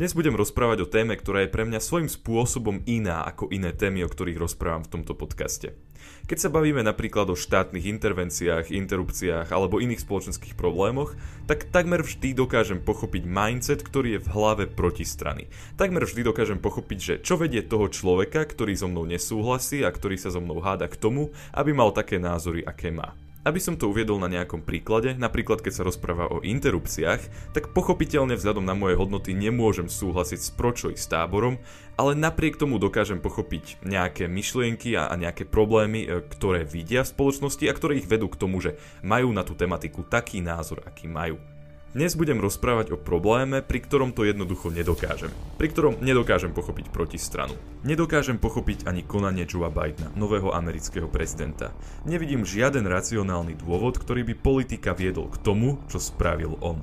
Dnes 0.00 0.16
budem 0.16 0.32
rozprávať 0.32 0.78
o 0.80 0.88
téme, 0.88 1.12
ktorá 1.12 1.44
je 1.44 1.52
pre 1.52 1.68
mňa 1.68 1.76
svojím 1.76 2.08
spôsobom 2.08 2.80
iná 2.88 3.20
ako 3.20 3.52
iné 3.52 3.68
témy, 3.68 4.00
o 4.00 4.08
ktorých 4.08 4.40
rozprávam 4.40 4.80
v 4.80 4.96
tomto 4.96 5.12
podcaste. 5.12 5.76
Keď 6.24 6.38
sa 6.40 6.48
bavíme 6.48 6.80
napríklad 6.80 7.28
o 7.28 7.36
štátnych 7.36 7.84
intervenciách, 7.84 8.72
interrupciách 8.72 9.52
alebo 9.52 9.76
iných 9.76 10.00
spoločenských 10.00 10.56
problémoch, 10.56 11.12
tak 11.44 11.68
takmer 11.68 12.00
vždy 12.00 12.32
dokážem 12.32 12.80
pochopiť 12.80 13.28
mindset, 13.28 13.84
ktorý 13.84 14.16
je 14.16 14.24
v 14.24 14.32
hlave 14.32 14.64
protistrany. 14.72 15.52
Takmer 15.76 16.08
vždy 16.08 16.32
dokážem 16.32 16.56
pochopiť, 16.64 16.98
že 17.04 17.14
čo 17.20 17.36
vedie 17.36 17.60
toho 17.60 17.92
človeka, 17.92 18.48
ktorý 18.48 18.72
so 18.72 18.88
mnou 18.88 19.04
nesúhlasí 19.04 19.84
a 19.84 19.92
ktorý 19.92 20.16
sa 20.16 20.32
so 20.32 20.40
mnou 20.40 20.64
háda 20.64 20.88
k 20.88 20.96
tomu, 20.96 21.28
aby 21.52 21.76
mal 21.76 21.92
také 21.92 22.16
názory, 22.16 22.64
aké 22.64 22.88
má. 22.88 23.12
Aby 23.40 23.56
som 23.56 23.72
to 23.72 23.88
uviedol 23.88 24.20
na 24.20 24.28
nejakom 24.28 24.60
príklade, 24.60 25.16
napríklad 25.16 25.64
keď 25.64 25.80
sa 25.80 25.86
rozpráva 25.88 26.28
o 26.28 26.44
interrupciách, 26.44 27.56
tak 27.56 27.72
pochopiteľne 27.72 28.36
vzhľadom 28.36 28.68
na 28.68 28.76
moje 28.76 29.00
hodnoty 29.00 29.32
nemôžem 29.32 29.88
súhlasiť 29.88 30.40
s 30.44 30.50
pročoj 30.52 30.92
s 30.92 31.08
táborom, 31.08 31.56
ale 31.96 32.12
napriek 32.12 32.60
tomu 32.60 32.76
dokážem 32.76 33.16
pochopiť 33.16 33.80
nejaké 33.80 34.28
myšlienky 34.28 34.92
a, 34.92 35.08
a 35.08 35.16
nejaké 35.16 35.48
problémy, 35.48 36.04
e, 36.04 36.08
ktoré 36.20 36.68
vidia 36.68 37.00
v 37.00 37.12
spoločnosti 37.16 37.64
a 37.64 37.72
ktoré 37.72 38.04
ich 38.04 38.10
vedú 38.12 38.28
k 38.28 38.36
tomu, 38.36 38.60
že 38.60 38.76
majú 39.00 39.32
na 39.32 39.40
tú 39.40 39.56
tematiku 39.56 40.04
taký 40.04 40.44
názor, 40.44 40.84
aký 40.84 41.08
majú. 41.08 41.40
Dnes 41.90 42.14
budem 42.14 42.38
rozprávať 42.38 42.94
o 42.94 43.02
probléme, 43.02 43.66
pri 43.66 43.82
ktorom 43.82 44.14
to 44.14 44.22
jednoducho 44.22 44.70
nedokážem. 44.70 45.34
Pri 45.58 45.74
ktorom 45.74 45.98
nedokážem 45.98 46.54
pochopiť 46.54 46.86
protistranu. 46.94 47.58
Nedokážem 47.82 48.38
pochopiť 48.38 48.86
ani 48.86 49.02
konanie 49.02 49.42
Joea 49.42 49.74
Bidena, 49.74 50.14
nového 50.14 50.54
amerického 50.54 51.10
prezidenta. 51.10 51.74
Nevidím 52.06 52.46
žiaden 52.46 52.86
racionálny 52.86 53.58
dôvod, 53.58 53.98
ktorý 53.98 54.22
by 54.22 54.34
politika 54.38 54.94
viedol 54.94 55.34
k 55.34 55.42
tomu, 55.42 55.82
čo 55.90 55.98
spravil 55.98 56.54
on. 56.62 56.78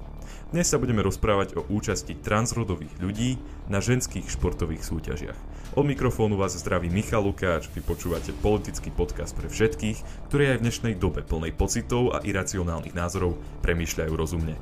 Dnes 0.51 0.67
sa 0.67 0.75
budeme 0.75 0.99
rozprávať 0.99 1.55
o 1.55 1.63
účasti 1.71 2.19
transrodových 2.19 2.99
ľudí 2.99 3.39
na 3.71 3.79
ženských 3.79 4.27
športových 4.27 4.83
súťažiach. 4.83 5.39
Od 5.79 5.87
mikrofónu 5.87 6.35
vás 6.35 6.59
zdraví 6.59 6.91
Michal 6.91 7.23
Lukáč, 7.23 7.71
vy 7.71 7.79
počúvate 7.79 8.35
politický 8.43 8.91
podcast 8.91 9.39
pre 9.39 9.47
všetkých, 9.47 10.27
ktorí 10.27 10.51
aj 10.51 10.57
v 10.59 10.63
dnešnej 10.67 10.93
dobe 10.99 11.23
plnej 11.23 11.55
pocitov 11.55 12.11
a 12.11 12.19
iracionálnych 12.27 12.91
názorov 12.91 13.39
premýšľajú 13.63 14.11
rozumne. 14.11 14.59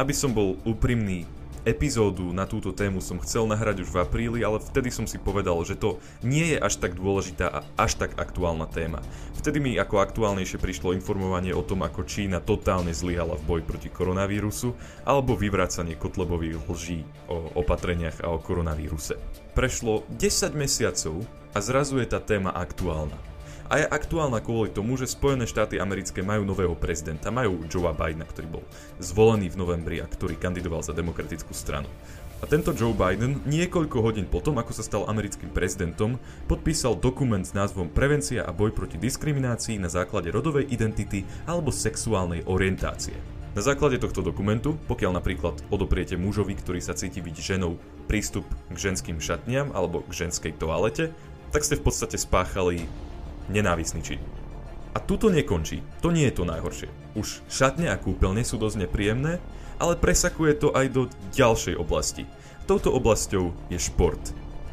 Aby 0.00 0.16
som 0.16 0.32
bol 0.32 0.56
úprimný, 0.64 1.28
epizódu 1.68 2.32
na 2.32 2.48
túto 2.48 2.72
tému 2.72 3.04
som 3.04 3.20
chcel 3.20 3.44
nahrať 3.44 3.84
už 3.84 3.92
v 3.92 4.00
apríli, 4.00 4.40
ale 4.40 4.56
vtedy 4.56 4.88
som 4.88 5.04
si 5.04 5.20
povedal, 5.20 5.60
že 5.60 5.76
to 5.76 6.00
nie 6.24 6.56
je 6.56 6.58
až 6.58 6.80
tak 6.80 6.96
dôležitá 6.96 7.52
a 7.52 7.60
až 7.76 8.00
tak 8.00 8.16
aktuálna 8.16 8.64
téma. 8.64 9.04
Vtedy 9.36 9.60
mi 9.60 9.76
ako 9.76 10.00
aktuálnejšie 10.00 10.56
prišlo 10.56 10.96
informovanie 10.96 11.52
o 11.52 11.60
tom, 11.60 11.84
ako 11.84 12.08
Čína 12.08 12.40
totálne 12.40 12.96
zlyhala 12.96 13.36
v 13.36 13.44
boji 13.44 13.62
proti 13.68 13.92
koronavírusu, 13.92 14.72
alebo 15.04 15.36
vyvracanie 15.36 16.00
kotlebových 16.00 16.64
lží 16.64 17.04
o 17.28 17.60
opatreniach 17.60 18.24
a 18.24 18.32
o 18.32 18.40
koronavíruse. 18.40 19.20
Prešlo 19.52 20.08
10 20.16 20.56
mesiacov 20.56 21.28
a 21.52 21.60
zrazu 21.60 22.00
je 22.00 22.08
tá 22.08 22.24
téma 22.24 22.56
aktuálna 22.56 23.29
a 23.70 23.78
je 23.78 23.86
aktuálna 23.86 24.42
kvôli 24.42 24.74
tomu, 24.74 24.98
že 24.98 25.06
Spojené 25.06 25.46
štáty 25.46 25.78
americké 25.78 26.26
majú 26.26 26.42
nového 26.42 26.74
prezidenta, 26.74 27.30
majú 27.30 27.62
Joea 27.70 27.94
Bidena, 27.94 28.26
ktorý 28.26 28.58
bol 28.58 28.64
zvolený 28.98 29.54
v 29.54 29.60
novembri 29.62 29.96
a 30.02 30.10
ktorý 30.10 30.34
kandidoval 30.34 30.82
za 30.82 30.90
demokratickú 30.90 31.54
stranu. 31.54 31.86
A 32.42 32.48
tento 32.50 32.74
Joe 32.74 32.96
Biden 32.96 33.44
niekoľko 33.46 34.00
hodín 34.02 34.26
potom, 34.26 34.58
ako 34.58 34.72
sa 34.74 34.82
stal 34.82 35.06
americkým 35.06 35.54
prezidentom, 35.54 36.18
podpísal 36.50 36.98
dokument 36.98 37.46
s 37.46 37.54
názvom 37.54 37.92
Prevencia 37.92 38.42
a 38.42 38.50
boj 38.50 38.74
proti 38.74 38.98
diskriminácii 38.98 39.78
na 39.78 39.92
základe 39.92 40.32
rodovej 40.32 40.66
identity 40.72 41.22
alebo 41.46 41.70
sexuálnej 41.70 42.42
orientácie. 42.50 43.14
Na 43.50 43.60
základe 43.60 44.00
tohto 44.00 44.24
dokumentu, 44.24 44.78
pokiaľ 44.88 45.20
napríklad 45.20 45.58
odopriete 45.68 46.16
mužovi, 46.16 46.56
ktorý 46.56 46.80
sa 46.80 46.96
cíti 46.96 47.20
byť 47.20 47.36
ženou, 47.38 47.76
prístup 48.08 48.48
k 48.72 48.76
ženským 48.78 49.20
šatniam 49.20 49.70
alebo 49.76 50.00
k 50.08 50.26
ženskej 50.26 50.56
toalete, 50.56 51.12
tak 51.52 51.66
ste 51.66 51.76
v 51.76 51.84
podstate 51.84 52.16
spáchali 52.16 52.86
nenávisný 53.50 54.00
čin. 54.06 54.22
A 54.94 54.98
tuto 54.98 55.30
nekončí, 55.30 55.82
to 56.02 56.10
nie 56.10 56.26
je 56.30 56.34
to 56.38 56.44
najhoršie. 56.46 56.88
Už 57.14 57.42
šatne 57.46 57.90
a 57.90 57.98
kúpeľne 57.98 58.42
sú 58.42 58.58
dosť 58.58 58.86
nepríjemné, 58.86 59.38
ale 59.78 59.94
presakuje 59.98 60.58
to 60.58 60.68
aj 60.74 60.86
do 60.90 61.02
ďalšej 61.34 61.74
oblasti. 61.78 62.26
Touto 62.66 62.94
oblasťou 62.94 63.50
je 63.70 63.78
šport. 63.78 64.20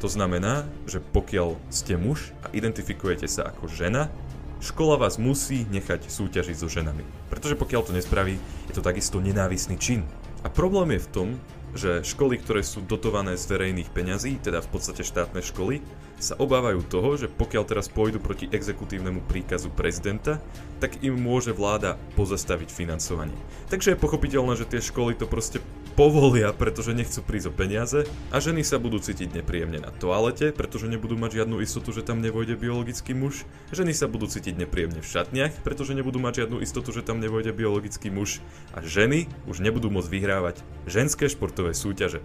To 0.01 0.05
znamená, 0.05 0.69
že 0.85 1.01
pokiaľ 1.01 1.57
ste 1.73 1.97
muž 1.97 2.29
a 2.45 2.53
identifikujete 2.53 3.25
sa 3.25 3.49
ako 3.49 3.65
žena, 3.65 4.13
škola 4.61 4.97
vás 4.97 5.17
musí 5.17 5.65
nechať 5.69 6.05
súťažiť 6.05 6.57
so 6.57 6.69
ženami. 6.69 7.01
Pretože 7.33 7.57
pokiaľ 7.57 7.81
to 7.85 7.97
nespraví, 7.97 8.37
je 8.69 8.73
to 8.77 8.85
takisto 8.85 9.17
nenávisný 9.17 9.77
čin. 9.81 10.05
A 10.45 10.53
problém 10.53 10.97
je 10.97 11.05
v 11.05 11.11
tom, 11.13 11.27
že 11.75 12.05
školy, 12.05 12.39
ktoré 12.39 12.63
sú 12.63 12.85
dotované 12.85 13.35
z 13.35 13.49
verejných 13.51 13.91
peňazí, 13.91 14.39
teda 14.39 14.63
v 14.63 14.69
podstate 14.71 15.03
štátne 15.03 15.43
školy, 15.43 15.83
sa 16.17 16.33
obávajú 16.39 16.81
toho, 16.87 17.13
že 17.13 17.27
pokiaľ 17.29 17.63
teraz 17.67 17.91
pôjdu 17.91 18.17
proti 18.17 18.49
exekutívnemu 18.49 19.21
príkazu 19.29 19.69
prezidenta, 19.69 20.41
tak 20.81 21.03
im 21.05 21.13
môže 21.13 21.53
vláda 21.53 21.99
pozastaviť 22.17 22.73
financovanie. 22.73 23.37
Takže 23.69 23.93
je 23.93 24.01
pochopiteľné, 24.01 24.53
že 24.57 24.69
tie 24.69 24.81
školy 24.81 25.13
to 25.13 25.29
proste 25.29 25.61
povolia, 25.97 26.53
pretože 26.53 26.93
nechcú 26.93 27.25
prísť 27.25 27.49
o 27.49 27.53
peniaze 27.57 28.05
a 28.29 28.37
ženy 28.37 28.61
sa 28.61 28.77
budú 28.77 29.01
cítiť 29.01 29.33
nepríjemne 29.41 29.81
na 29.81 29.89
toalete, 29.89 30.53
pretože 30.53 30.85
nebudú 30.85 31.17
mať 31.17 31.41
žiadnu 31.41 31.57
istotu, 31.65 31.89
že 31.89 32.05
tam 32.05 32.21
nevojde 32.21 32.53
biologický 32.53 33.17
muž. 33.17 33.49
Ženy 33.73 33.97
sa 33.97 34.05
budú 34.05 34.29
cítiť 34.29 34.61
nepríjemne 34.61 35.01
v 35.01 35.09
šatniach, 35.09 35.65
pretože 35.65 35.97
nebudú 35.97 36.21
mať 36.21 36.45
žiadnu 36.45 36.61
istotu, 36.61 36.93
že 36.93 37.01
tam 37.01 37.17
nevojde 37.17 37.49
biologický 37.49 38.13
muž. 38.13 38.45
A 38.77 38.85
ženy 38.85 39.25
už 39.49 39.57
nebudú 39.65 39.89
môcť 39.89 40.13
vyhrávať 40.13 40.61
ženské 40.85 41.25
športové 41.33 41.73
súťaže. 41.73 42.21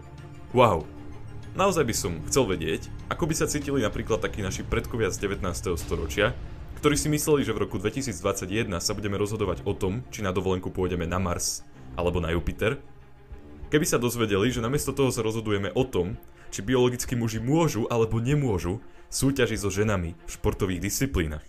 Wow, 0.52 0.84
Naozaj 1.52 1.84
by 1.84 1.94
som 1.96 2.12
chcel 2.32 2.48
vedieť, 2.48 2.88
ako 3.12 3.28
by 3.28 3.34
sa 3.36 3.44
cítili 3.44 3.84
napríklad 3.84 4.24
takí 4.24 4.40
naši 4.40 4.64
predkovia 4.64 5.12
z 5.12 5.20
19. 5.28 5.76
storočia, 5.76 6.32
ktorí 6.80 6.96
si 6.96 7.12
mysleli, 7.12 7.44
že 7.44 7.52
v 7.52 7.68
roku 7.68 7.76
2021 7.76 8.72
sa 8.80 8.92
budeme 8.96 9.20
rozhodovať 9.20 9.60
o 9.68 9.76
tom, 9.76 10.00
či 10.08 10.24
na 10.24 10.32
dovolenku 10.32 10.72
pôjdeme 10.72 11.04
na 11.04 11.20
Mars 11.20 11.60
alebo 11.92 12.24
na 12.24 12.32
Jupiter, 12.32 12.80
keby 13.72 13.88
sa 13.88 13.96
dozvedeli, 13.96 14.52
že 14.52 14.60
namiesto 14.60 14.92
toho 14.92 15.08
sa 15.08 15.24
rozhodujeme 15.24 15.72
o 15.72 15.88
tom, 15.88 16.20
či 16.52 16.60
biologickí 16.60 17.16
muži 17.16 17.40
môžu 17.40 17.88
alebo 17.88 18.20
nemôžu 18.20 18.84
súťažiť 19.08 19.58
so 19.64 19.72
ženami 19.72 20.12
v 20.12 20.30
športových 20.30 20.84
disciplínach. 20.84 21.44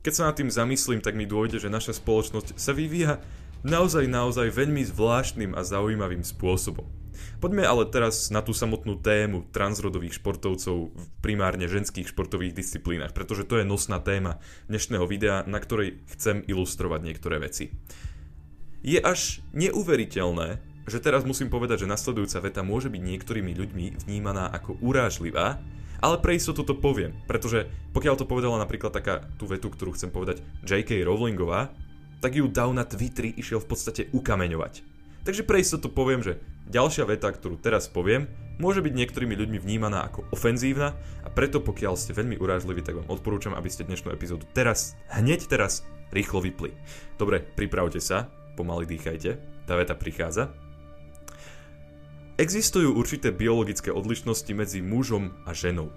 Keď 0.00 0.12
sa 0.16 0.32
nad 0.32 0.40
tým 0.40 0.48
zamyslím, 0.48 1.04
tak 1.04 1.12
mi 1.12 1.28
dôjde, 1.28 1.60
že 1.60 1.68
naša 1.68 2.00
spoločnosť 2.00 2.56
sa 2.56 2.72
vyvíja 2.72 3.20
naozaj 3.60 4.08
naozaj 4.08 4.48
veľmi 4.48 4.80
zvláštnym 4.88 5.52
a 5.52 5.60
zaujímavým 5.60 6.24
spôsobom. 6.24 6.88
Poďme 7.36 7.68
ale 7.68 7.84
teraz 7.92 8.32
na 8.32 8.40
tú 8.40 8.56
samotnú 8.56 8.96
tému 8.96 9.44
transrodových 9.52 10.16
športovcov 10.16 10.96
v 10.96 11.04
primárne 11.20 11.68
ženských 11.68 12.08
športových 12.08 12.56
disciplínach, 12.56 13.12
pretože 13.12 13.44
to 13.44 13.60
je 13.60 13.68
nosná 13.68 14.00
téma 14.00 14.40
dnešného 14.72 15.04
videa, 15.04 15.44
na 15.44 15.60
ktorej 15.60 16.00
chcem 16.16 16.40
ilustrovať 16.48 17.00
niektoré 17.04 17.36
veci. 17.36 17.76
Je 18.80 18.96
až 18.96 19.44
neuveriteľné, 19.52 20.64
že 20.88 21.02
teraz 21.02 21.26
musím 21.28 21.52
povedať, 21.52 21.84
že 21.84 21.90
nasledujúca 21.90 22.40
veta 22.40 22.62
môže 22.64 22.88
byť 22.88 23.02
niektorými 23.02 23.52
ľuďmi 23.52 23.86
vnímaná 24.06 24.48
ako 24.52 24.80
urážlivá, 24.80 25.60
ale 26.00 26.16
pre 26.18 26.36
istotu 26.36 26.64
to 26.64 26.72
poviem, 26.72 27.12
pretože 27.28 27.68
pokiaľ 27.92 28.14
to 28.16 28.24
povedala 28.24 28.56
napríklad 28.56 28.92
taká 28.92 29.28
tú 29.36 29.44
vetu, 29.44 29.68
ktorú 29.68 29.92
chcem 29.92 30.08
povedať 30.08 30.40
J.K. 30.64 31.04
Rowlingová, 31.04 31.68
tak 32.24 32.36
ju 32.36 32.48
Dow 32.48 32.72
na 32.72 32.88
Twitteri 32.88 33.32
išiel 33.36 33.60
v 33.60 33.68
podstate 33.68 34.02
ukameňovať. 34.12 34.84
Takže 35.20 35.44
pre 35.44 35.60
istotu 35.60 35.92
poviem, 35.92 36.24
že 36.24 36.40
ďalšia 36.72 37.04
veta, 37.04 37.28
ktorú 37.28 37.60
teraz 37.60 37.92
poviem, 37.92 38.24
môže 38.56 38.80
byť 38.80 38.92
niektorými 38.92 39.36
ľuďmi 39.36 39.58
vnímaná 39.60 40.08
ako 40.08 40.24
ofenzívna 40.32 40.96
a 41.24 41.28
preto 41.28 41.60
pokiaľ 41.60 41.96
ste 41.96 42.16
veľmi 42.16 42.40
urážliví, 42.40 42.80
tak 42.80 42.96
vám 42.96 43.12
odporúčam, 43.12 43.52
aby 43.52 43.68
ste 43.68 43.84
dnešnú 43.84 44.12
epizódu 44.12 44.48
teraz, 44.56 44.96
hneď 45.12 45.44
teraz, 45.48 45.84
rýchlo 46.12 46.40
vypli. 46.40 46.72
Dobre, 47.20 47.44
pripravte 47.44 48.00
sa, 48.00 48.32
pomaly 48.56 48.88
dýchajte, 48.88 49.30
tá 49.68 49.76
veta 49.76 49.92
prichádza. 49.92 50.69
Existujú 52.40 52.96
určité 52.96 53.28
biologické 53.36 53.92
odlišnosti 53.92 54.48
medzi 54.56 54.80
mužom 54.80 55.36
a 55.44 55.52
ženou. 55.52 55.92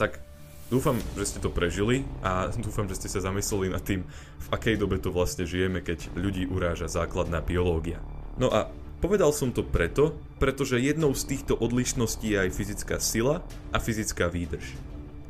Tak 0.00 0.24
Dúfam, 0.68 1.00
že 1.16 1.24
ste 1.24 1.40
to 1.40 1.48
prežili 1.48 2.04
a 2.20 2.52
dúfam, 2.64 2.84
že 2.84 3.00
ste 3.00 3.08
sa 3.08 3.24
zamysleli 3.24 3.72
nad 3.72 3.80
tým, 3.80 4.04
v 4.36 4.48
akej 4.52 4.76
dobe 4.76 5.00
to 5.00 5.08
vlastne 5.08 5.48
žijeme, 5.48 5.80
keď 5.80 6.12
ľudí 6.12 6.44
uráža 6.44 6.92
základná 6.92 7.40
biológia. 7.40 8.04
No 8.36 8.52
a 8.52 8.68
povedal 9.00 9.32
som 9.32 9.48
to 9.48 9.64
preto, 9.64 10.12
pretože 10.36 10.76
jednou 10.76 11.16
z 11.16 11.24
týchto 11.24 11.56
odlišností 11.56 12.36
je 12.36 12.38
aj 12.44 12.50
fyzická 12.52 12.96
sila 13.00 13.40
a 13.72 13.80
fyzická 13.80 14.28
výdrž. 14.28 14.76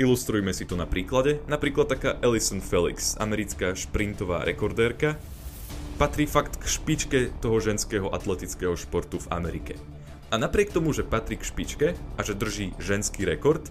Ilustrujme 0.02 0.50
si 0.54 0.66
to 0.66 0.74
na 0.74 0.86
príklade. 0.90 1.38
Napríklad 1.46 1.86
taká 1.86 2.18
Alison 2.18 2.58
Felix, 2.58 3.14
americká 3.18 3.78
šprintová 3.78 4.42
rekordérka, 4.42 5.18
patrí 6.02 6.26
fakt 6.26 6.58
k 6.58 6.66
špičke 6.66 7.18
toho 7.38 7.62
ženského 7.62 8.10
atletického 8.10 8.74
športu 8.74 9.22
v 9.22 9.30
Amerike. 9.30 9.97
A 10.28 10.36
napriek 10.36 10.76
tomu, 10.76 10.92
že 10.92 11.08
patrí 11.08 11.40
k 11.40 11.48
špičke 11.48 11.88
a 11.96 12.20
že 12.20 12.36
drží 12.36 12.76
ženský 12.76 13.24
rekord, 13.24 13.64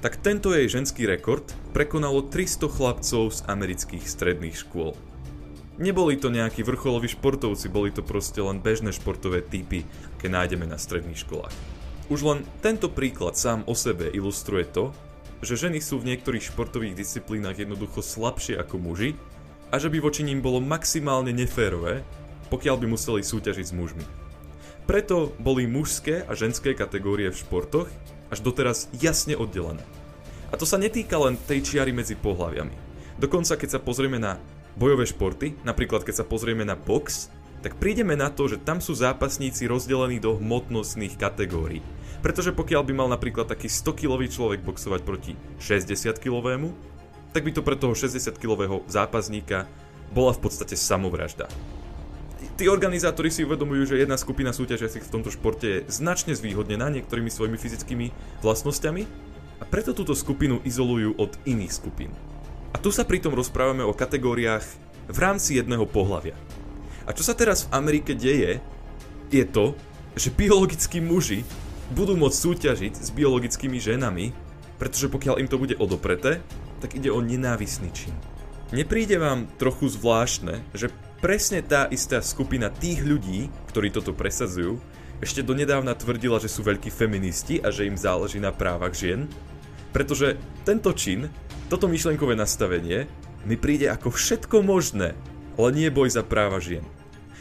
tak 0.00 0.16
tento 0.22 0.54
jej 0.54 0.70
ženský 0.70 1.04
rekord 1.04 1.44
prekonalo 1.74 2.24
300 2.24 2.70
chlapcov 2.70 3.34
z 3.34 3.40
amerických 3.50 4.04
stredných 4.06 4.56
škôl. 4.56 4.96
Neboli 5.78 6.18
to 6.18 6.32
nejakí 6.32 6.66
vrcholoví 6.66 7.06
športovci, 7.06 7.70
boli 7.70 7.94
to 7.94 8.02
proste 8.02 8.38
len 8.42 8.58
bežné 8.58 8.90
športové 8.90 9.44
typy, 9.44 9.86
keď 10.18 10.42
nájdeme 10.42 10.66
na 10.66 10.74
stredných 10.74 11.22
školách. 11.22 11.54
Už 12.08 12.24
len 12.24 12.42
tento 12.64 12.88
príklad 12.88 13.36
sám 13.36 13.62
o 13.68 13.76
sebe 13.76 14.08
ilustruje 14.10 14.66
to, 14.66 14.90
že 15.44 15.60
ženy 15.60 15.78
sú 15.78 16.02
v 16.02 16.14
niektorých 16.14 16.50
športových 16.50 16.98
disciplínach 16.98 17.54
jednoducho 17.54 18.02
slabšie 18.02 18.58
ako 18.58 18.80
muži 18.80 19.14
a 19.70 19.78
že 19.78 19.86
by 19.86 20.02
voči 20.02 20.26
ním 20.26 20.42
bolo 20.42 20.58
maximálne 20.58 21.30
neférové, 21.30 22.02
pokiaľ 22.48 22.74
by 22.80 22.86
museli 22.90 23.22
súťažiť 23.22 23.66
s 23.70 23.76
mužmi. 23.76 24.27
Preto 24.88 25.36
boli 25.36 25.68
mužské 25.68 26.24
a 26.24 26.32
ženské 26.32 26.72
kategórie 26.72 27.28
v 27.28 27.36
športoch 27.36 27.92
až 28.32 28.40
doteraz 28.40 28.88
jasne 28.96 29.36
oddelené. 29.36 29.84
A 30.48 30.56
to 30.56 30.64
sa 30.64 30.80
netýka 30.80 31.20
len 31.20 31.36
tej 31.36 31.60
čiary 31.60 31.92
medzi 31.92 32.16
pohľaviami. 32.16 32.72
Dokonca 33.20 33.60
keď 33.60 33.76
sa 33.76 33.84
pozrieme 33.84 34.16
na 34.16 34.40
bojové 34.80 35.04
športy, 35.04 35.60
napríklad 35.60 36.08
keď 36.08 36.24
sa 36.24 36.24
pozrieme 36.24 36.64
na 36.64 36.72
box, 36.72 37.28
tak 37.60 37.76
prídeme 37.76 38.16
na 38.16 38.32
to, 38.32 38.48
že 38.48 38.64
tam 38.64 38.80
sú 38.80 38.96
zápasníci 38.96 39.68
rozdelení 39.68 40.24
do 40.24 40.40
hmotnostných 40.40 41.20
kategórií. 41.20 41.84
Pretože 42.24 42.56
pokiaľ 42.56 42.82
by 42.88 42.92
mal 42.96 43.12
napríklad 43.12 43.44
taký 43.44 43.68
100-kilový 43.68 44.32
človek 44.32 44.64
boxovať 44.64 45.04
proti 45.04 45.36
60-kilovému, 45.60 46.72
tak 47.36 47.44
by 47.44 47.52
to 47.52 47.60
pre 47.60 47.76
toho 47.76 47.92
60-kilového 47.92 48.88
zápasníka 48.88 49.68
bola 50.16 50.32
v 50.32 50.48
podstate 50.48 50.80
samovražda 50.80 51.52
tí 52.58 52.70
organizátori 52.70 53.30
si 53.30 53.42
uvedomujú, 53.42 53.94
že 53.94 54.00
jedna 54.02 54.14
skupina 54.14 54.54
súťažiacich 54.54 55.06
v 55.06 55.12
tomto 55.12 55.30
športe 55.34 55.66
je 55.66 55.84
značne 55.90 56.34
zvýhodnená 56.34 56.90
niektorými 56.90 57.30
svojimi 57.30 57.58
fyzickými 57.58 58.06
vlastnosťami 58.42 59.02
a 59.58 59.64
preto 59.66 59.90
túto 59.90 60.14
skupinu 60.14 60.62
izolujú 60.62 61.18
od 61.18 61.34
iných 61.46 61.72
skupín. 61.74 62.14
A 62.70 62.78
tu 62.78 62.94
sa 62.94 63.02
pritom 63.02 63.34
rozprávame 63.34 63.82
o 63.82 63.96
kategóriách 63.96 64.64
v 65.08 65.18
rámci 65.18 65.58
jedného 65.58 65.88
pohľavia. 65.88 66.36
A 67.08 67.16
čo 67.16 67.24
sa 67.24 67.32
teraz 67.32 67.64
v 67.66 67.72
Amerike 67.74 68.12
deje, 68.12 68.60
je 69.32 69.44
to, 69.48 69.72
že 70.14 70.34
biologickí 70.34 71.00
muži 71.00 71.42
budú 71.96 72.14
môcť 72.20 72.36
súťažiť 72.36 72.94
s 73.00 73.08
biologickými 73.16 73.80
ženami, 73.80 74.30
pretože 74.76 75.08
pokiaľ 75.08 75.40
im 75.40 75.48
to 75.48 75.56
bude 75.56 75.74
odopreté, 75.80 76.44
tak 76.84 76.94
ide 76.94 77.08
o 77.08 77.24
nenávisný 77.24 77.88
čin. 77.96 78.12
Nepríde 78.68 79.16
vám 79.16 79.48
trochu 79.56 79.88
zvláštne, 79.88 80.60
že 80.76 80.92
presne 81.18 81.62
tá 81.62 81.90
istá 81.90 82.22
skupina 82.22 82.70
tých 82.70 83.02
ľudí, 83.02 83.50
ktorí 83.70 83.90
toto 83.90 84.14
presadzujú, 84.14 84.78
ešte 85.18 85.42
donedávna 85.42 85.98
tvrdila, 85.98 86.38
že 86.38 86.46
sú 86.46 86.62
veľkí 86.62 86.94
feministi 86.94 87.58
a 87.58 87.74
že 87.74 87.90
im 87.90 87.98
záleží 87.98 88.38
na 88.38 88.54
právach 88.54 88.94
žien? 88.94 89.26
Pretože 89.90 90.38
tento 90.62 90.94
čin, 90.94 91.26
toto 91.66 91.90
myšlenkové 91.90 92.38
nastavenie, 92.38 93.10
mi 93.42 93.58
príde 93.58 93.90
ako 93.90 94.14
všetko 94.14 94.62
možné, 94.62 95.18
ale 95.58 95.68
nie 95.74 95.90
boj 95.90 96.14
za 96.14 96.22
práva 96.22 96.62
žien. 96.62 96.86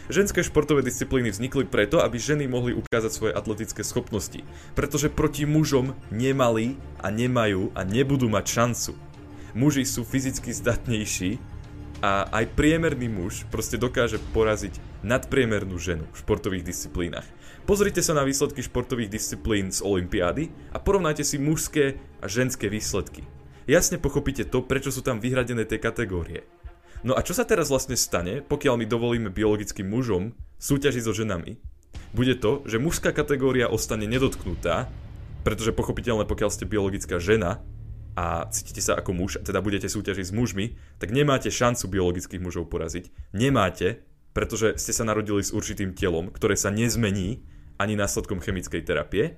Ženské 0.07 0.39
športové 0.39 0.81
disciplíny 0.81 1.35
vznikli 1.35 1.67
preto, 1.67 1.99
aby 1.99 2.15
ženy 2.15 2.47
mohli 2.47 2.71
ukázať 2.71 3.11
svoje 3.11 3.35
atletické 3.35 3.83
schopnosti, 3.83 4.39
pretože 4.71 5.11
proti 5.11 5.43
mužom 5.43 5.93
nemali 6.09 6.79
a 7.03 7.11
nemajú 7.11 7.75
a 7.75 7.83
nebudú 7.83 8.31
mať 8.31 8.45
šancu. 8.47 8.91
Muži 9.51 9.83
sú 9.83 10.07
fyzicky 10.07 10.55
zdatnejší 10.55 11.37
a 12.01 12.29
aj 12.29 12.53
priemerný 12.53 13.09
muž 13.09 13.45
proste 13.49 13.81
dokáže 13.81 14.21
poraziť 14.33 14.77
nadpriemernú 15.01 15.77
ženu 15.81 16.05
v 16.13 16.19
športových 16.21 16.67
disciplínach. 16.67 17.25
Pozrite 17.67 17.99
sa 17.99 18.15
na 18.15 18.23
výsledky 18.23 18.63
športových 18.63 19.11
disciplín 19.11 19.75
z 19.75 19.83
Olympiády 19.83 20.47
a 20.71 20.79
porovnajte 20.79 21.25
si 21.25 21.35
mužské 21.41 21.99
a 22.23 22.31
ženské 22.31 22.71
výsledky. 22.71 23.27
Jasne 23.67 23.99
pochopíte 23.99 24.47
to, 24.47 24.63
prečo 24.63 24.93
sú 24.93 25.03
tam 25.03 25.19
vyhradené 25.19 25.67
tie 25.67 25.75
kategórie. 25.75 26.47
No 27.03 27.13
a 27.13 27.21
čo 27.21 27.35
sa 27.35 27.43
teraz 27.43 27.67
vlastne 27.67 27.99
stane, 27.99 28.39
pokiaľ 28.39 28.79
my 28.79 28.85
dovolíme 28.87 29.29
biologickým 29.29 29.85
mužom 29.85 30.31
súťažiť 30.57 31.03
so 31.03 31.13
ženami? 31.13 31.59
Bude 32.15 32.39
to, 32.39 32.63
že 32.63 32.79
mužská 32.79 33.11
kategória 33.11 33.67
ostane 33.67 34.07
nedotknutá, 34.07 34.87
pretože 35.43 35.75
pochopiteľne 35.75 36.23
pokiaľ 36.23 36.49
ste 36.49 36.65
biologická 36.65 37.19
žena, 37.19 37.59
a 38.17 38.49
cítite 38.49 38.81
sa 38.81 38.97
ako 38.97 39.13
muž 39.13 39.37
teda 39.45 39.61
budete 39.61 39.85
súťažiť 39.85 40.25
s 40.25 40.33
mužmi, 40.33 40.73
tak 40.97 41.13
nemáte 41.13 41.53
šancu 41.53 41.85
biologických 41.85 42.41
mužov 42.41 42.65
poraziť. 42.65 43.13
Nemáte, 43.37 44.01
pretože 44.33 44.73
ste 44.81 44.89
sa 44.89 45.05
narodili 45.05 45.45
s 45.45 45.53
určitým 45.53 45.93
telom, 45.93 46.33
ktoré 46.33 46.57
sa 46.57 46.73
nezmení 46.73 47.45
ani 47.77 47.93
následkom 47.93 48.41
chemickej 48.41 48.81
terapie. 48.81 49.37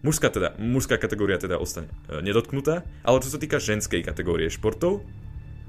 Mužská, 0.00 0.32
teda, 0.32 0.56
mužská 0.56 0.96
kategória 0.96 1.36
teda 1.36 1.60
ostane 1.60 1.92
e, 2.08 2.24
nedotknutá, 2.24 2.88
ale 3.04 3.20
čo 3.20 3.32
sa 3.32 3.40
týka 3.40 3.60
ženskej 3.60 4.00
kategórie 4.04 4.48
športov, 4.48 5.04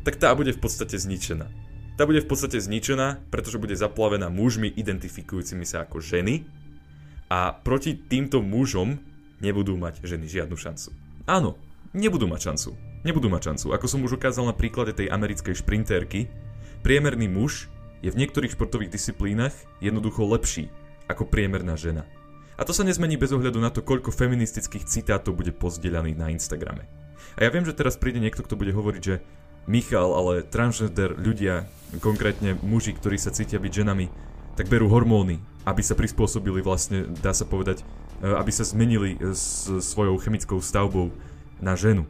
tak 0.08 0.16
tá 0.16 0.32
bude 0.36 0.56
v 0.56 0.60
podstate 0.60 0.96
zničená. 0.96 1.48
Tá 1.96 2.04
bude 2.04 2.20
v 2.20 2.28
podstate 2.28 2.60
zničená, 2.60 3.28
pretože 3.32 3.60
bude 3.60 3.76
zaplavená 3.76 4.28
mužmi 4.28 4.72
identifikujúcimi 4.72 5.64
sa 5.64 5.88
ako 5.88 6.04
ženy 6.04 6.44
a 7.32 7.56
proti 7.56 7.96
týmto 7.96 8.44
mužom 8.44 9.00
nebudú 9.40 9.80
mať 9.80 10.04
ženy 10.04 10.28
žiadnu 10.28 10.56
šancu. 10.60 10.92
Áno, 11.28 11.56
nebudú 11.96 12.28
mať 12.28 12.52
šancu. 12.52 12.70
Nebudú 13.08 13.32
mať 13.32 13.56
šancu. 13.56 13.72
Ako 13.72 13.88
som 13.88 14.04
už 14.04 14.20
ukázal 14.20 14.44
na 14.44 14.54
príklade 14.54 14.92
tej 14.92 15.08
americkej 15.08 15.56
šprinterky, 15.56 16.28
priemerný 16.84 17.32
muž 17.32 17.72
je 18.04 18.12
v 18.12 18.20
niektorých 18.20 18.54
športových 18.54 18.92
disciplínach 18.92 19.56
jednoducho 19.80 20.28
lepší 20.28 20.68
ako 21.08 21.26
priemerná 21.26 21.80
žena. 21.80 22.04
A 22.56 22.64
to 22.64 22.72
sa 22.72 22.88
nezmení 22.88 23.20
bez 23.20 23.36
ohľadu 23.36 23.60
na 23.60 23.72
to, 23.72 23.84
koľko 23.84 24.16
feministických 24.16 24.88
citátov 24.88 25.36
bude 25.36 25.52
pozdieľaných 25.56 26.18
na 26.20 26.32
Instagrame. 26.32 26.88
A 27.36 27.44
ja 27.44 27.50
viem, 27.52 27.68
že 27.68 27.76
teraz 27.76 28.00
príde 28.00 28.24
niekto, 28.24 28.44
kto 28.44 28.56
bude 28.56 28.72
hovoriť, 28.72 29.02
že 29.04 29.20
Michal, 29.66 30.14
ale 30.14 30.46
transgender 30.46 31.18
ľudia, 31.18 31.66
konkrétne 32.00 32.56
muži, 32.62 32.94
ktorí 32.94 33.18
sa 33.18 33.34
cítia 33.34 33.58
byť 33.58 33.72
ženami, 33.82 34.08
tak 34.56 34.72
berú 34.72 34.88
hormóny, 34.88 35.42
aby 35.68 35.82
sa 35.84 35.98
prispôsobili 35.98 36.62
vlastne, 36.64 37.10
dá 37.20 37.36
sa 37.36 37.44
povedať, 37.44 37.82
e, 37.82 38.30
aby 38.30 38.52
sa 38.54 38.64
zmenili 38.64 39.18
s 39.20 39.68
svojou 39.68 40.16
chemickou 40.22 40.62
stavbou 40.64 41.12
na 41.64 41.78
ženu. 41.78 42.08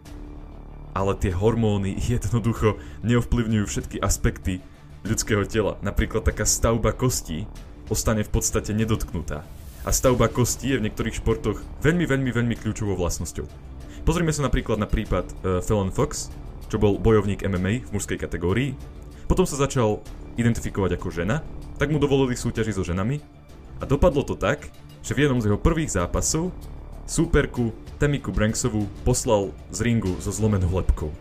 Ale 0.96 1.18
tie 1.20 1.36
hormóny 1.36 1.98
jednoducho 2.12 2.80
neovplyvňujú 3.04 3.66
všetky 3.68 3.98
aspekty 4.00 4.64
ľudského 5.06 5.46
tela. 5.46 5.78
Napríklad 5.86 6.26
taká 6.26 6.44
stavba 6.48 6.96
kostí 6.96 7.46
ostane 7.90 8.26
v 8.26 8.32
podstate 8.34 8.74
nedotknutá. 8.74 9.46
A 9.86 9.94
stavba 9.94 10.26
kostí 10.26 10.74
je 10.74 10.82
v 10.82 10.90
niektorých 10.90 11.22
športoch 11.22 11.62
veľmi, 11.86 12.10
veľmi, 12.10 12.32
veľmi 12.34 12.56
kľúčovou 12.58 12.98
vlastnosťou. 12.98 13.46
Pozrime 14.02 14.34
sa 14.34 14.46
napríklad 14.46 14.82
na 14.82 14.90
prípad 14.90 15.26
uh, 15.30 15.62
Fallon 15.62 15.94
Fox, 15.94 16.34
čo 16.70 16.82
bol 16.82 16.98
bojovník 16.98 17.46
MMA 17.46 17.86
v 17.86 17.94
mužskej 17.94 18.18
kategórii. 18.18 18.74
Potom 19.30 19.46
sa 19.46 19.62
začal 19.62 20.02
identifikovať 20.38 20.98
ako 20.98 21.08
žena, 21.14 21.46
tak 21.78 21.94
mu 21.94 22.02
dovolili 22.02 22.34
súťažiť 22.34 22.74
so 22.78 22.86
ženami 22.86 23.22
a 23.82 23.84
dopadlo 23.86 24.26
to 24.26 24.34
tak, 24.38 24.70
že 25.06 25.14
v 25.14 25.26
jednom 25.26 25.42
z 25.42 25.50
jeho 25.50 25.60
prvých 25.62 25.94
zápasov 25.94 26.50
súperku 27.06 27.70
Temiku 27.96 28.36
Branksovú 28.36 28.92
poslal 29.08 29.56
z 29.72 29.80
ringu 29.88 30.20
so 30.20 30.28
zlomenou 30.28 30.68
lepkou. 30.68 31.16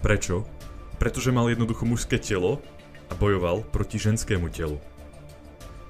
Prečo? 0.00 0.48
Pretože 0.96 1.28
mal 1.28 1.52
jednoducho 1.52 1.84
mužské 1.84 2.16
telo 2.16 2.64
a 3.08 3.16
bojoval 3.16 3.60
proti 3.68 4.00
ženskému 4.00 4.48
telu. 4.48 4.80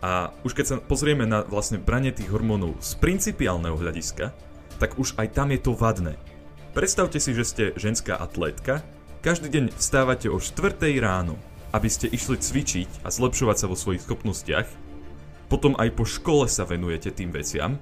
A 0.03 0.35
už 0.43 0.59
keď 0.59 0.67
sa 0.67 0.77
pozrieme 0.83 1.31
na 1.31 1.47
vlastne 1.47 1.79
branie 1.79 2.11
tých 2.11 2.27
hormónov 2.27 2.75
z 2.83 2.99
principiálneho 2.99 3.79
hľadiska, 3.79 4.35
tak 4.83 4.99
už 4.99 5.15
aj 5.15 5.31
tam 5.31 5.55
je 5.55 5.61
to 5.63 5.79
vadné. 5.79 6.19
Predstavte 6.75 7.23
si, 7.23 7.31
že 7.31 7.45
ste 7.47 7.65
ženská 7.79 8.19
atlétka, 8.19 8.83
každý 9.23 9.47
deň 9.53 9.65
vstávate 9.77 10.27
o 10.27 10.43
4 10.43 10.81
ráno, 10.99 11.39
aby 11.71 11.87
ste 11.87 12.11
išli 12.11 12.41
cvičiť 12.41 13.07
a 13.07 13.15
zlepšovať 13.15 13.57
sa 13.63 13.67
vo 13.71 13.77
svojich 13.79 14.03
schopnostiach, 14.03 14.67
potom 15.47 15.79
aj 15.79 15.95
po 15.95 16.03
škole 16.03 16.51
sa 16.51 16.67
venujete 16.67 17.15
tým 17.15 17.31
veciam 17.31 17.79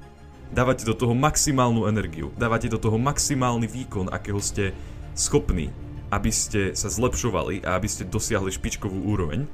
Dávate 0.48 0.88
do 0.88 0.96
toho 0.96 1.12
maximálnu 1.12 1.84
energiu, 1.84 2.32
dávate 2.40 2.72
do 2.72 2.80
toho 2.80 2.96
maximálny 2.96 3.68
výkon, 3.68 4.08
akého 4.08 4.40
ste 4.40 4.72
schopní, 5.12 5.68
aby 6.08 6.32
ste 6.32 6.72
sa 6.72 6.88
zlepšovali 6.88 7.68
a 7.68 7.76
aby 7.76 7.84
ste 7.84 8.08
dosiahli 8.08 8.48
špičkovú 8.48 9.12
úroveň. 9.12 9.44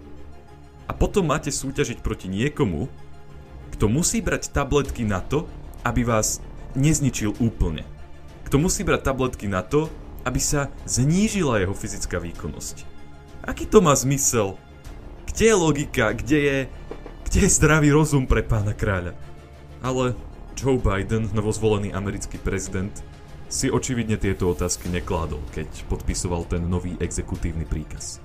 A 0.86 0.92
potom 0.94 1.26
máte 1.26 1.50
súťažiť 1.50 1.98
proti 1.98 2.30
niekomu, 2.30 2.86
kto 3.74 3.90
musí 3.90 4.22
brať 4.22 4.54
tabletky 4.54 5.02
na 5.02 5.18
to, 5.18 5.50
aby 5.82 6.06
vás 6.06 6.38
nezničil 6.78 7.34
úplne. 7.42 7.82
Kto 8.46 8.62
musí 8.62 8.86
brať 8.86 9.10
tabletky 9.10 9.50
na 9.50 9.66
to, 9.66 9.90
aby 10.22 10.38
sa 10.38 10.70
znížila 10.86 11.58
jeho 11.58 11.74
fyzická 11.74 12.22
výkonnosť. 12.22 12.86
Aký 13.44 13.66
to 13.66 13.82
má 13.82 13.92
zmysel? 13.98 14.56
Kde 15.26 15.44
je 15.50 15.56
logika? 15.58 16.14
Kde 16.14 16.38
je, 16.38 16.58
kde 17.28 17.38
je 17.44 17.50
zdravý 17.50 17.90
rozum 17.90 18.24
pre 18.30 18.46
pána 18.46 18.72
kráľa? 18.72 19.18
Ale 19.84 20.16
Joe 20.54 20.78
Biden, 20.78 21.26
novozvolený 21.34 21.90
americký 21.90 22.38
prezident, 22.38 22.94
si 23.50 23.70
očividne 23.70 24.14
tieto 24.14 24.50
otázky 24.54 24.86
nekládol, 24.86 25.42
keď 25.50 25.66
podpisoval 25.90 26.46
ten 26.46 26.64
nový 26.70 26.94
exekutívny 27.02 27.66
príkaz. 27.66 28.22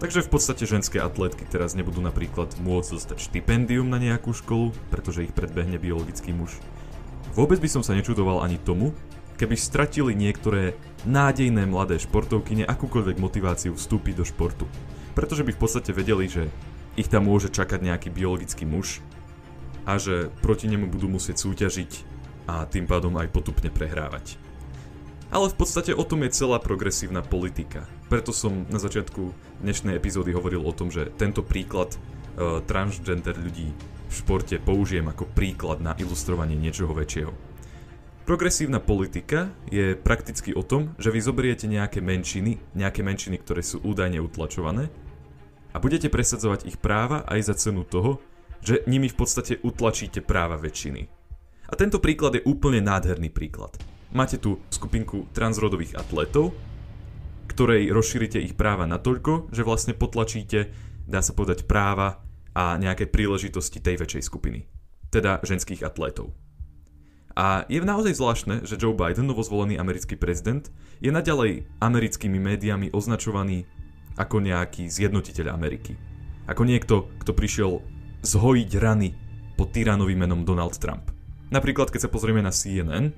Takže 0.00 0.24
v 0.24 0.30
podstate 0.32 0.64
ženské 0.64 1.02
atlétky 1.02 1.44
teraz 1.44 1.76
nebudú 1.76 2.00
napríklad 2.00 2.56
môcť 2.62 2.90
dostať 2.96 3.18
štipendium 3.20 3.90
na 3.90 4.00
nejakú 4.00 4.32
školu, 4.32 4.72
pretože 4.88 5.28
ich 5.28 5.36
predbehne 5.36 5.76
biologický 5.76 6.32
muž. 6.32 6.56
Vôbec 7.36 7.60
by 7.60 7.68
som 7.68 7.82
sa 7.84 7.92
nečudoval 7.92 8.40
ani 8.40 8.56
tomu, 8.56 8.96
keby 9.36 9.54
stratili 9.54 10.16
niektoré 10.16 10.74
nádejné 11.04 11.68
mladé 11.68 12.00
športovky 12.00 12.64
akúkoľvek 12.64 13.16
motiváciu 13.20 13.76
vstúpiť 13.76 14.14
do 14.18 14.24
športu. 14.26 14.64
Pretože 15.12 15.44
by 15.44 15.52
v 15.52 15.60
podstate 15.60 15.90
vedeli, 15.92 16.30
že 16.30 16.48
ich 16.98 17.06
tam 17.10 17.30
môže 17.30 17.52
čakať 17.52 17.82
nejaký 17.82 18.08
biologický 18.10 18.66
muž, 18.66 19.02
a 19.88 19.96
že 19.96 20.28
proti 20.44 20.68
nemu 20.68 20.92
budú 20.92 21.08
musieť 21.08 21.40
súťažiť 21.48 21.92
a 22.44 22.68
tým 22.68 22.84
pádom 22.84 23.16
aj 23.16 23.32
potupne 23.32 23.72
prehrávať. 23.72 24.36
Ale 25.32 25.48
v 25.48 25.56
podstate 25.56 25.96
o 25.96 26.04
tom 26.04 26.24
je 26.24 26.36
celá 26.36 26.60
progresívna 26.60 27.24
politika. 27.24 27.88
Preto 28.12 28.32
som 28.32 28.68
na 28.68 28.76
začiatku 28.80 29.32
dnešnej 29.64 29.96
epizódy 29.96 30.32
hovoril 30.36 30.64
o 30.64 30.72
tom, 30.76 30.92
že 30.92 31.08
tento 31.16 31.40
príklad 31.44 31.96
uh, 31.96 32.60
transgender 32.64 33.36
ľudí 33.36 33.72
v 34.08 34.12
športe 34.12 34.56
použijem 34.60 35.08
ako 35.08 35.28
príklad 35.28 35.84
na 35.84 35.92
ilustrovanie 36.00 36.56
niečoho 36.56 36.96
väčšieho. 36.96 37.32
Progresívna 38.24 38.80
politika 38.80 39.52
je 39.72 39.96
prakticky 39.96 40.52
o 40.52 40.60
tom, 40.60 40.92
že 41.00 41.08
vy 41.08 41.20
zoberiete 41.20 41.64
nejaké 41.64 42.04
menšiny, 42.04 42.60
nejaké 42.76 43.00
menšiny, 43.00 43.40
ktoré 43.40 43.64
sú 43.64 43.80
údajne 43.84 44.20
utlačované 44.20 44.92
a 45.72 45.80
budete 45.80 46.12
presadzovať 46.12 46.68
ich 46.68 46.76
práva 46.76 47.24
aj 47.28 47.52
za 47.52 47.54
cenu 47.56 47.84
toho, 47.88 48.20
že 48.62 48.84
nimi 48.86 49.08
v 49.08 49.18
podstate 49.18 49.60
utlačíte 49.62 50.22
práva 50.22 50.58
väčšiny. 50.58 51.02
A 51.68 51.72
tento 51.76 52.00
príklad 52.00 52.40
je 52.40 52.46
úplne 52.48 52.80
nádherný 52.80 53.28
príklad. 53.28 53.76
Máte 54.16 54.40
tu 54.40 54.56
skupinku 54.72 55.28
transrodových 55.36 56.00
atletov, 56.00 56.56
ktorej 57.52 57.92
rozšírite 57.92 58.40
ich 58.40 58.56
práva 58.56 58.88
natoľko, 58.88 59.52
že 59.52 59.66
vlastne 59.66 59.92
potlačíte, 59.92 60.72
dá 61.04 61.20
sa 61.20 61.36
povedať, 61.36 61.68
práva 61.68 62.24
a 62.56 62.80
nejaké 62.80 63.04
príležitosti 63.10 63.84
tej 63.84 64.00
väčšej 64.00 64.22
skupiny. 64.24 64.64
Teda 65.12 65.40
ženských 65.44 65.84
atletov. 65.84 66.32
A 67.38 67.62
je 67.70 67.78
naozaj 67.78 68.18
zvláštne, 68.18 68.66
že 68.66 68.74
Joe 68.74 68.96
Biden, 68.98 69.30
novozvolený 69.30 69.78
americký 69.78 70.18
prezident, 70.18 70.66
je 70.98 71.14
naďalej 71.14 71.70
americkými 71.78 72.34
médiami 72.34 72.90
označovaný 72.90 73.68
ako 74.18 74.42
nejaký 74.42 74.90
zjednotiteľ 74.90 75.54
Ameriky. 75.54 75.94
Ako 76.50 76.66
niekto, 76.66 77.06
kto 77.22 77.30
prišiel 77.36 77.78
zhojiť 78.22 78.70
rany 78.78 79.14
pod 79.58 79.74
tyranovým 79.74 80.26
menom 80.26 80.46
Donald 80.46 80.78
Trump. 80.78 81.10
Napríklad, 81.48 81.90
keď 81.90 82.06
sa 82.06 82.12
pozrieme 82.12 82.44
na 82.44 82.52
CNN, 82.52 83.10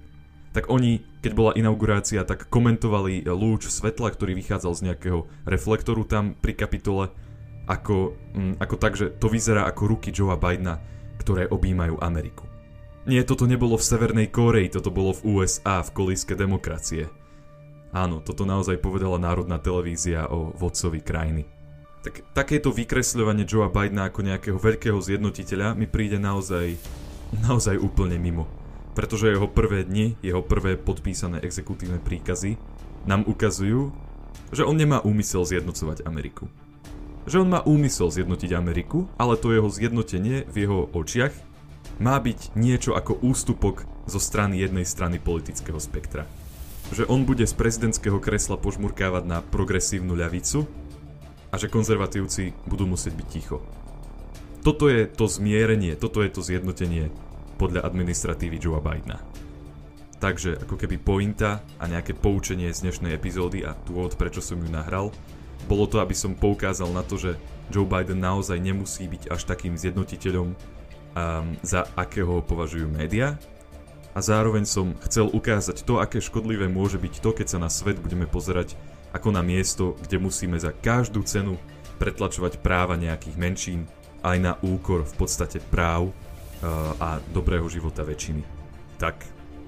tak 0.50 0.66
oni, 0.66 1.02
keď 1.23 1.33
bola 1.35 1.52
inaugurácia, 1.54 2.26
tak 2.26 2.50
komentovali 2.50 3.23
lúč 3.26 3.71
svetla, 3.71 4.11
ktorý 4.11 4.35
vychádzal 4.35 4.73
z 4.75 4.85
nejakého 4.90 5.30
reflektoru 5.47 6.02
tam 6.07 6.35
pri 6.35 6.59
kapitole, 6.59 7.14
ako, 7.71 8.19
mm, 8.35 8.54
ako 8.59 8.75
tak, 8.78 8.99
že 8.99 9.14
to 9.14 9.30
vyzerá 9.30 9.66
ako 9.71 9.95
ruky 9.95 10.11
Joea 10.11 10.35
Bidena, 10.35 10.83
ktoré 11.23 11.47
objímajú 11.47 12.02
Ameriku. 12.02 12.50
Nie, 13.07 13.23
toto 13.23 13.47
nebolo 13.47 13.78
v 13.78 13.87
Severnej 13.87 14.28
Koreji, 14.28 14.75
toto 14.75 14.90
bolo 14.90 15.14
v 15.14 15.38
USA, 15.38 15.80
v 15.87 15.95
kolíske 15.95 16.35
demokracie. 16.35 17.09
Áno, 17.90 18.23
toto 18.23 18.47
naozaj 18.47 18.78
povedala 18.83 19.19
národná 19.19 19.59
televízia 19.59 20.30
o 20.30 20.54
vodcovi 20.54 21.02
krajiny. 21.02 21.42
Tak 22.00 22.33
takéto 22.33 22.73
vykresľovanie 22.73 23.45
Joea 23.45 23.69
Bidena 23.69 24.09
ako 24.09 24.25
nejakého 24.25 24.57
veľkého 24.57 24.97
zjednotiteľa 24.97 25.76
mi 25.76 25.85
príde 25.85 26.16
naozaj, 26.16 26.80
naozaj 27.45 27.76
úplne 27.76 28.16
mimo 28.16 28.49
pretože 28.95 29.30
jeho 29.30 29.47
prvé 29.47 29.87
dni, 29.87 30.19
jeho 30.21 30.42
prvé 30.42 30.75
podpísané 30.75 31.40
exekutívne 31.40 32.02
príkazy 32.02 32.59
nám 33.07 33.25
ukazujú, 33.26 33.95
že 34.50 34.66
on 34.66 34.76
nemá 34.76 34.99
úmysel 35.00 35.47
zjednocovať 35.47 36.04
Ameriku. 36.04 36.50
Že 37.25 37.47
on 37.47 37.49
má 37.49 37.61
úmysel 37.62 38.11
zjednotiť 38.11 38.50
Ameriku, 38.57 39.07
ale 39.16 39.38
to 39.38 39.54
jeho 39.54 39.71
zjednotenie 39.71 40.49
v 40.50 40.57
jeho 40.66 40.90
očiach 40.90 41.33
má 42.00 42.16
byť 42.21 42.57
niečo 42.57 42.97
ako 42.97 43.25
ústupok 43.25 43.88
zo 44.09 44.19
strany 44.19 44.59
jednej 44.59 44.88
strany 44.88 45.16
politického 45.16 45.78
spektra. 45.78 46.26
Že 46.90 47.07
on 47.07 47.23
bude 47.23 47.47
z 47.47 47.54
prezidentského 47.54 48.19
kresla 48.19 48.59
požmurkávať 48.59 49.25
na 49.28 49.38
progresívnu 49.45 50.12
ľavicu 50.12 50.66
a 51.50 51.54
že 51.59 51.71
konzervatívci 51.71 52.54
budú 52.66 52.87
musieť 52.87 53.14
byť 53.19 53.28
ticho. 53.28 53.59
Toto 54.61 54.87
je 54.87 55.09
to 55.09 55.26
zmierenie, 55.26 55.97
toto 55.99 56.23
je 56.23 56.30
to 56.30 56.45
zjednotenie 56.45 57.11
podľa 57.59 57.85
administratívy 57.85 58.57
Joea 58.61 58.80
Bidena. 58.80 59.19
Takže 60.21 60.61
ako 60.69 60.76
keby 60.76 61.00
pointa 61.00 61.64
a 61.80 61.88
nejaké 61.88 62.12
poučenie 62.12 62.69
z 62.69 62.85
dnešnej 62.85 63.16
epizódy 63.16 63.64
a 63.64 63.73
dôvod, 63.88 64.21
prečo 64.21 64.45
som 64.45 64.61
ju 64.61 64.69
nahral, 64.69 65.09
bolo 65.64 65.88
to, 65.88 66.00
aby 66.00 66.12
som 66.12 66.37
poukázal 66.37 66.92
na 66.92 67.00
to, 67.00 67.16
že 67.16 67.40
Joe 67.73 67.88
Biden 67.88 68.21
naozaj 68.21 68.61
nemusí 68.61 69.09
byť 69.09 69.33
až 69.33 69.49
takým 69.49 69.80
zjednotiteľom, 69.80 70.52
um, 70.52 70.57
za 71.64 71.88
akého 71.97 72.40
ho 72.40 72.42
považujú 72.45 72.88
médiá. 72.90 73.40
A 74.11 74.19
zároveň 74.21 74.66
som 74.66 74.92
chcel 75.07 75.30
ukázať 75.30 75.87
to, 75.87 76.02
aké 76.02 76.19
škodlivé 76.19 76.66
môže 76.66 76.99
byť 76.99 77.23
to, 77.23 77.30
keď 77.30 77.47
sa 77.47 77.59
na 77.62 77.71
svet 77.71 77.97
budeme 78.02 78.26
pozerať 78.26 78.75
ako 79.11 79.29
na 79.35 79.43
miesto, 79.43 79.99
kde 80.07 80.23
musíme 80.23 80.57
za 80.59 80.71
každú 80.71 81.23
cenu 81.26 81.59
pretlačovať 81.99 82.62
práva 82.62 82.97
nejakých 82.97 83.37
menšín 83.37 83.81
aj 84.21 84.37
na 84.40 84.52
úkor 84.64 85.05
v 85.05 85.14
podstate 85.17 85.61
práv 85.61 86.12
a 87.00 87.21
dobrého 87.33 87.64
života 87.73 88.05
väčšiny. 88.05 88.45
Tak, 89.00 89.17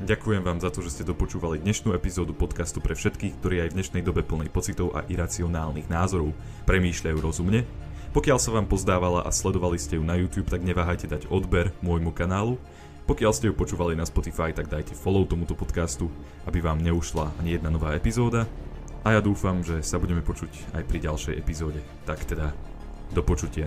ďakujem 0.05 0.45
vám 0.45 0.61
za 0.61 0.69
to, 0.69 0.85
že 0.85 0.93
ste 0.93 1.09
dopočúvali 1.09 1.57
dnešnú 1.61 1.97
epizódu 1.97 2.37
podcastu 2.37 2.85
pre 2.85 2.93
všetkých, 2.93 3.41
ktorí 3.41 3.65
aj 3.65 3.69
v 3.73 3.77
dnešnej 3.81 4.03
dobe 4.05 4.21
plnej 4.21 4.53
pocitov 4.53 4.93
a 4.93 5.05
iracionálnych 5.09 5.89
názorov 5.89 6.37
premýšľajú 6.69 7.19
rozumne. 7.21 7.65
Pokiaľ 8.13 8.37
sa 8.37 8.53
vám 8.53 8.69
pozdávala 8.69 9.25
a 9.25 9.33
sledovali 9.33 9.81
ste 9.81 9.97
ju 9.97 10.05
na 10.05 10.21
YouTube, 10.21 10.53
tak 10.53 10.61
neváhajte 10.61 11.09
dať 11.09 11.33
odber 11.33 11.73
môjmu 11.81 12.13
kanálu. 12.13 12.61
Pokiaľ 13.09 13.33
ste 13.33 13.49
ju 13.49 13.57
počúvali 13.57 13.97
na 13.97 14.05
Spotify, 14.05 14.53
tak 14.53 14.69
dajte 14.69 14.93
follow 14.93 15.25
tomuto 15.25 15.57
podcastu, 15.57 16.13
aby 16.45 16.61
vám 16.61 16.85
neušla 16.85 17.33
ani 17.41 17.57
jedna 17.57 17.73
nová 17.73 17.97
epizóda. 17.97 18.45
A 19.03 19.19
ja 19.19 19.21
dúfam, 19.21 19.59
že 19.67 19.83
sa 19.83 19.99
budeme 19.99 20.23
počuť 20.23 20.79
aj 20.79 20.83
pri 20.87 20.99
ďalšej 21.03 21.35
epizóde. 21.35 21.83
Tak 22.07 22.23
teda, 22.23 22.55
do 23.11 23.23
počutia. 23.27 23.67